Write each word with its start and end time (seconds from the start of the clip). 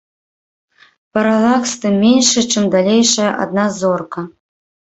Паралакс 1.15 1.73
тым 1.83 1.95
меншы, 2.05 2.39
чым 2.51 2.63
далейшая 2.77 3.31
ад 3.45 3.49
нас 3.59 3.71
зорка. 3.81 4.21